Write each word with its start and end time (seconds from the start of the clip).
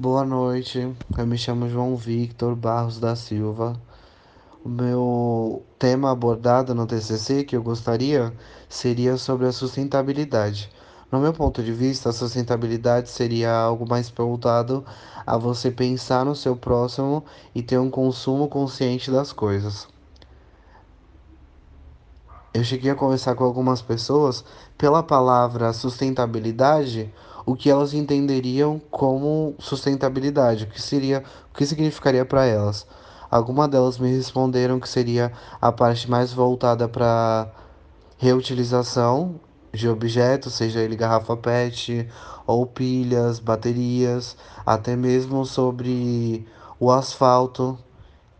Boa 0.00 0.24
noite, 0.24 0.96
eu 1.18 1.26
me 1.26 1.36
chamo 1.36 1.68
João 1.68 1.94
Victor 1.94 2.56
Barros 2.56 2.98
da 2.98 3.14
Silva. 3.14 3.78
O 4.64 4.68
meu 4.70 5.62
tema 5.78 6.10
abordado 6.10 6.74
no 6.74 6.86
TCC 6.86 7.44
que 7.44 7.54
eu 7.54 7.62
gostaria 7.62 8.32
seria 8.66 9.18
sobre 9.18 9.46
a 9.46 9.52
sustentabilidade. 9.52 10.70
No 11.12 11.20
meu 11.20 11.34
ponto 11.34 11.62
de 11.62 11.70
vista, 11.70 12.08
a 12.08 12.12
sustentabilidade 12.14 13.10
seria 13.10 13.52
algo 13.54 13.86
mais 13.86 14.08
voltado 14.08 14.82
a 15.26 15.36
você 15.36 15.70
pensar 15.70 16.24
no 16.24 16.34
seu 16.34 16.56
próximo 16.56 17.22
e 17.54 17.62
ter 17.62 17.76
um 17.76 17.90
consumo 17.90 18.48
consciente 18.48 19.10
das 19.10 19.34
coisas. 19.34 19.86
Eu 22.52 22.64
cheguei 22.64 22.90
a 22.90 22.96
conversar 22.96 23.36
com 23.36 23.44
algumas 23.44 23.80
pessoas 23.80 24.44
pela 24.76 25.04
palavra 25.04 25.72
sustentabilidade, 25.72 27.14
o 27.46 27.54
que 27.54 27.70
elas 27.70 27.94
entenderiam 27.94 28.80
como 28.90 29.54
sustentabilidade, 29.60 30.64
o 30.64 30.66
que 30.66 30.82
seria, 30.82 31.22
o 31.52 31.56
que 31.56 31.64
significaria 31.64 32.24
para 32.24 32.44
elas. 32.44 32.88
Algumas 33.30 33.68
delas 33.68 33.98
me 33.98 34.10
responderam 34.10 34.80
que 34.80 34.88
seria 34.88 35.32
a 35.60 35.70
parte 35.70 36.10
mais 36.10 36.32
voltada 36.32 36.88
para 36.88 37.48
reutilização 38.18 39.38
de 39.72 39.88
objetos, 39.88 40.54
seja 40.54 40.80
ele 40.80 40.96
garrafa 40.96 41.36
PET 41.36 42.08
ou 42.44 42.66
pilhas, 42.66 43.38
baterias, 43.38 44.36
até 44.66 44.96
mesmo 44.96 45.46
sobre 45.46 46.44
o 46.80 46.90
asfalto 46.90 47.78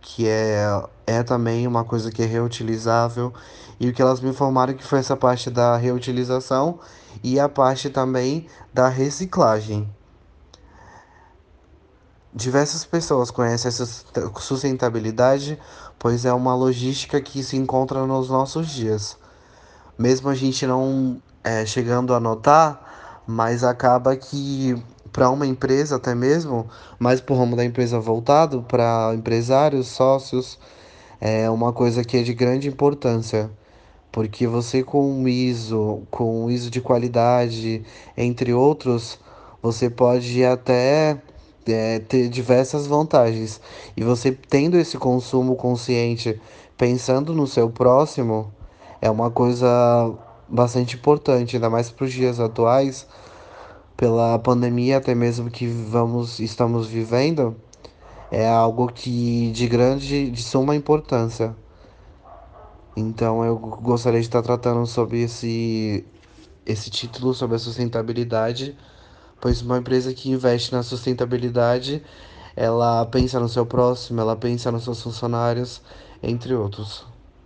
que 0.00 0.26
é, 0.26 0.64
é 1.06 1.22
também 1.22 1.66
uma 1.66 1.84
coisa 1.84 2.10
que 2.10 2.22
é 2.22 2.26
reutilizável. 2.26 3.32
E 3.78 3.88
o 3.88 3.92
que 3.92 4.02
elas 4.02 4.20
me 4.20 4.28
informaram 4.28 4.74
que 4.74 4.84
foi 4.84 4.98
essa 4.98 5.16
parte 5.16 5.50
da 5.50 5.76
reutilização 5.76 6.78
e 7.22 7.40
a 7.40 7.48
parte 7.48 7.88
também 7.88 8.46
da 8.72 8.88
reciclagem. 8.88 9.88
Diversas 12.32 12.84
pessoas 12.84 13.30
conhecem 13.30 13.68
essa 13.68 13.86
sustentabilidade, 14.38 15.58
pois 15.98 16.24
é 16.24 16.32
uma 16.32 16.54
logística 16.54 17.20
que 17.20 17.42
se 17.42 17.56
encontra 17.56 18.06
nos 18.06 18.28
nossos 18.28 18.68
dias. 18.68 19.16
Mesmo 19.98 20.28
a 20.28 20.34
gente 20.34 20.66
não 20.66 21.20
é, 21.42 21.66
chegando 21.66 22.14
a 22.14 22.20
notar, 22.20 23.22
mas 23.26 23.64
acaba 23.64 24.14
que 24.16 24.80
para 25.20 25.28
uma 25.28 25.46
empresa 25.46 25.96
até 25.96 26.14
mesmo, 26.14 26.66
mais 26.98 27.20
para 27.20 27.34
o 27.34 27.38
ramo 27.38 27.54
da 27.54 27.62
empresa 27.62 28.00
voltado 28.00 28.62
para 28.62 29.12
empresários, 29.14 29.88
sócios, 29.88 30.58
é 31.20 31.50
uma 31.50 31.74
coisa 31.74 32.02
que 32.02 32.16
é 32.16 32.22
de 32.22 32.32
grande 32.32 32.68
importância, 32.68 33.50
porque 34.10 34.46
você 34.46 34.82
com 34.82 35.28
ISO, 35.28 36.04
com 36.10 36.50
ISO 36.50 36.70
de 36.70 36.80
qualidade, 36.80 37.84
entre 38.16 38.54
outros, 38.54 39.18
você 39.62 39.90
pode 39.90 40.42
até 40.42 41.18
é, 41.68 41.98
ter 41.98 42.30
diversas 42.30 42.86
vantagens. 42.86 43.60
E 43.94 44.02
você 44.02 44.32
tendo 44.32 44.78
esse 44.78 44.96
consumo 44.96 45.54
consciente, 45.54 46.40
pensando 46.78 47.34
no 47.34 47.46
seu 47.46 47.68
próximo, 47.68 48.50
é 49.02 49.10
uma 49.10 49.30
coisa 49.30 49.68
bastante 50.48 50.96
importante, 50.96 51.56
ainda 51.56 51.68
mais 51.68 51.90
para 51.90 52.06
os 52.06 52.10
dias 52.10 52.40
atuais 52.40 53.06
pela 54.00 54.38
pandemia 54.38 54.96
até 54.96 55.14
mesmo 55.14 55.50
que 55.50 55.66
vamos 55.66 56.40
estamos 56.40 56.86
vivendo 56.86 57.54
é 58.30 58.48
algo 58.48 58.90
que 58.90 59.50
de 59.50 59.68
grande 59.68 60.30
de 60.30 60.42
suma 60.42 60.74
importância. 60.74 61.54
Então 62.96 63.44
eu 63.44 63.58
gostaria 63.58 64.18
de 64.18 64.26
estar 64.26 64.40
tratando 64.40 64.86
sobre 64.86 65.20
esse 65.20 66.02
esse 66.64 66.88
título 66.88 67.34
sobre 67.34 67.56
a 67.56 67.58
sustentabilidade 67.58 68.74
pois 69.38 69.60
uma 69.60 69.76
empresa 69.76 70.14
que 70.14 70.30
investe 70.30 70.72
na 70.72 70.82
sustentabilidade 70.82 72.02
ela 72.56 73.04
pensa 73.04 73.38
no 73.38 73.50
seu 73.50 73.66
próximo 73.66 74.18
ela 74.18 74.34
pensa 74.34 74.72
nos 74.72 74.84
seus 74.84 75.02
funcionários 75.02 75.82
entre 76.22 76.54
outros 76.54 77.06